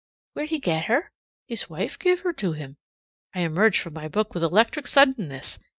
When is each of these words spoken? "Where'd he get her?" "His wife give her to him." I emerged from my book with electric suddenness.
"Where'd 0.33 0.49
he 0.49 0.57
get 0.57 0.85
her?" 0.85 1.11
"His 1.45 1.69
wife 1.69 1.99
give 1.99 2.21
her 2.21 2.33
to 2.33 2.53
him." 2.53 2.77
I 3.35 3.41
emerged 3.41 3.79
from 3.81 3.93
my 3.93 4.07
book 4.07 4.33
with 4.33 4.41
electric 4.41 4.87
suddenness. 4.87 5.59